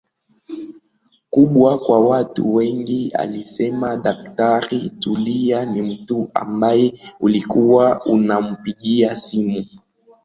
kubwa 1.29 1.77
kwa 1.79 1.99
watu 2.07 2.53
wengi 2.55 3.11
alisema 3.13 3.97
Daktari 3.97 4.89
Tulia 4.89 5.65
Ni 5.65 5.81
mtu 5.81 6.31
ambaye 6.33 7.01
ulikuwa 7.19 8.05
unampigia 8.05 9.15
simu 9.15 9.65